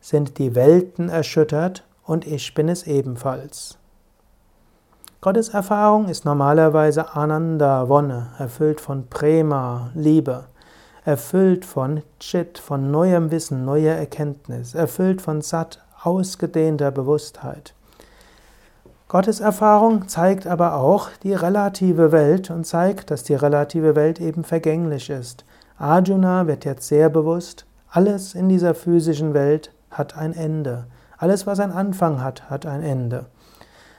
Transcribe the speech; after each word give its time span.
sind 0.00 0.38
die 0.38 0.54
Welten 0.54 1.08
erschüttert 1.08 1.82
und 2.04 2.24
ich 2.24 2.54
bin 2.54 2.68
es 2.68 2.86
ebenfalls. 2.86 3.78
Gottes 5.20 5.48
Erfahrung 5.48 6.08
ist 6.08 6.24
normalerweise 6.24 7.16
Ananda, 7.16 7.88
Wonne, 7.88 8.28
erfüllt 8.38 8.80
von 8.80 9.08
Prema, 9.08 9.90
Liebe, 9.92 10.44
erfüllt 11.04 11.64
von 11.64 12.04
Chit, 12.20 12.58
von 12.58 12.92
neuem 12.92 13.32
Wissen, 13.32 13.64
neuer 13.64 13.96
Erkenntnis, 13.96 14.76
erfüllt 14.76 15.20
von 15.20 15.40
Sat, 15.40 15.80
ausgedehnter 16.06 16.90
Bewusstheit. 16.90 17.74
Gottes 19.08 19.40
Erfahrung 19.40 20.08
zeigt 20.08 20.46
aber 20.46 20.74
auch 20.74 21.10
die 21.22 21.34
relative 21.34 22.12
Welt 22.12 22.50
und 22.50 22.64
zeigt, 22.66 23.10
dass 23.10 23.22
die 23.22 23.34
relative 23.34 23.94
Welt 23.94 24.20
eben 24.20 24.44
vergänglich 24.44 25.10
ist. 25.10 25.44
Arjuna 25.78 26.46
wird 26.46 26.64
jetzt 26.64 26.88
sehr 26.88 27.10
bewusst, 27.10 27.66
alles 27.90 28.34
in 28.34 28.48
dieser 28.48 28.74
physischen 28.74 29.34
Welt 29.34 29.72
hat 29.90 30.16
ein 30.16 30.32
Ende. 30.32 30.86
Alles, 31.18 31.46
was 31.46 31.60
einen 31.60 31.72
Anfang 31.72 32.22
hat, 32.22 32.50
hat 32.50 32.66
ein 32.66 32.82
Ende. 32.82 33.26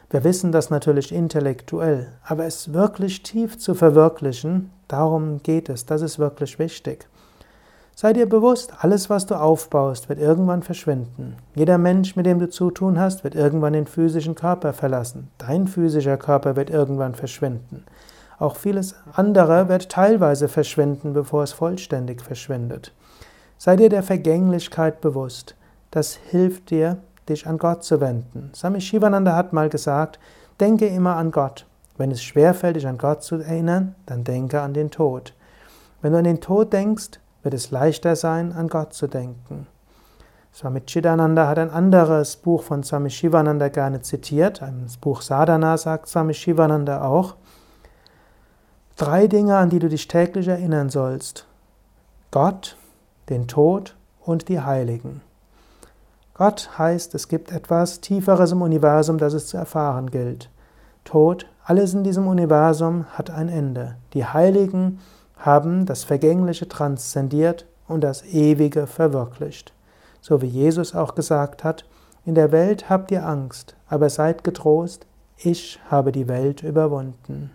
Wir 0.09 0.23
wissen 0.23 0.51
das 0.51 0.69
natürlich 0.69 1.11
intellektuell, 1.11 2.07
aber 2.23 2.45
es 2.45 2.73
wirklich 2.73 3.23
tief 3.23 3.57
zu 3.57 3.75
verwirklichen, 3.75 4.71
darum 4.87 5.41
geht 5.43 5.67
es, 5.69 5.85
das 5.85 6.01
ist 6.01 6.19
wirklich 6.19 6.59
wichtig. 6.59 7.07
Sei 7.99 8.13
dir 8.13 8.29
bewusst, 8.29 8.73
alles, 8.77 9.09
was 9.09 9.25
du 9.25 9.33
aufbaust, 9.33 10.07
wird 10.07 10.19
irgendwann 10.19 10.61
verschwinden. 10.61 11.35
Jeder 11.55 11.79
Mensch, 11.79 12.15
mit 12.15 12.27
dem 12.27 12.37
du 12.37 12.47
zu 12.47 12.69
tun 12.69 12.99
hast, 12.99 13.23
wird 13.23 13.33
irgendwann 13.33 13.73
den 13.73 13.87
physischen 13.87 14.35
Körper 14.35 14.71
verlassen. 14.73 15.31
Dein 15.39 15.67
physischer 15.67 16.17
Körper 16.17 16.55
wird 16.55 16.69
irgendwann 16.69 17.15
verschwinden. 17.15 17.85
Auch 18.37 18.55
vieles 18.55 18.93
andere 19.13 19.67
wird 19.67 19.89
teilweise 19.89 20.47
verschwinden, 20.47 21.13
bevor 21.13 21.41
es 21.41 21.53
vollständig 21.53 22.21
verschwindet. 22.21 22.93
Sei 23.57 23.75
dir 23.75 23.89
der 23.89 24.03
Vergänglichkeit 24.03 25.01
bewusst. 25.01 25.55
Das 25.89 26.13
hilft 26.13 26.69
dir, 26.69 26.97
dich 27.27 27.47
an 27.47 27.57
Gott 27.57 27.83
zu 27.83 27.99
wenden. 27.99 28.51
Swami 28.53 28.79
Shivananda 28.79 29.35
hat 29.35 29.53
mal 29.53 29.69
gesagt, 29.69 30.19
denke 30.59 30.85
immer 30.85 31.15
an 31.15 31.31
Gott. 31.31 31.65
Wenn 31.97 32.11
es 32.11 32.21
schwerfällt, 32.21 32.75
dich 32.75 32.85
an 32.85 32.99
Gott 32.99 33.23
zu 33.23 33.37
erinnern, 33.37 33.95
dann 34.05 34.23
denke 34.23 34.61
an 34.61 34.75
den 34.75 34.91
Tod. 34.91 35.33
Wenn 36.03 36.11
du 36.11 36.19
an 36.19 36.25
den 36.25 36.41
Tod 36.41 36.71
denkst, 36.71 37.19
wird 37.47 37.53
es 37.53 37.71
leichter 37.71 38.17
sein, 38.17 38.51
an 38.51 38.67
Gott 38.67 38.91
zu 38.91 39.07
denken. 39.07 39.67
Swami 40.53 40.81
Chidananda 40.81 41.47
hat 41.47 41.57
ein 41.57 41.69
anderes 41.69 42.35
Buch 42.35 42.61
von 42.61 42.83
Swami 42.83 43.09
Shivananda 43.09 43.69
gerne 43.69 44.01
zitiert. 44.01 44.61
Ein 44.61 44.85
Buch 44.99 45.21
Sadhana 45.21 45.77
sagt 45.77 46.09
Swami 46.09 46.33
Shivananda 46.33 47.05
auch. 47.05 47.35
Drei 48.97 49.27
Dinge, 49.27 49.55
an 49.55 49.69
die 49.69 49.79
du 49.79 49.87
dich 49.87 50.09
täglich 50.09 50.49
erinnern 50.49 50.89
sollst. 50.89 51.47
Gott, 52.31 52.75
den 53.29 53.47
Tod 53.47 53.95
und 54.19 54.49
die 54.49 54.59
Heiligen. 54.59 55.21
Gott 56.33 56.71
heißt, 56.77 57.15
es 57.15 57.29
gibt 57.29 57.53
etwas 57.53 58.01
Tieferes 58.01 58.51
im 58.51 58.61
Universum, 58.61 59.19
das 59.19 59.31
es 59.31 59.47
zu 59.47 59.55
erfahren 59.55 60.11
gilt. 60.11 60.49
Tod, 61.05 61.45
alles 61.63 61.93
in 61.93 62.03
diesem 62.03 62.27
Universum 62.27 63.05
hat 63.13 63.29
ein 63.29 63.47
Ende. 63.47 63.95
Die 64.13 64.25
Heiligen 64.25 64.99
haben 65.39 65.85
das 65.85 66.03
Vergängliche 66.03 66.67
transzendiert 66.67 67.65
und 67.87 68.01
das 68.01 68.23
Ewige 68.25 68.87
verwirklicht. 68.87 69.73
So 70.21 70.41
wie 70.41 70.47
Jesus 70.47 70.95
auch 70.95 71.15
gesagt 71.15 71.63
hat, 71.63 71.85
in 72.25 72.35
der 72.35 72.51
Welt 72.51 72.89
habt 72.89 73.11
ihr 73.11 73.25
Angst, 73.25 73.75
aber 73.87 74.09
seid 74.09 74.43
getrost, 74.43 75.05
ich 75.37 75.79
habe 75.89 76.11
die 76.11 76.27
Welt 76.27 76.63
überwunden. 76.63 77.51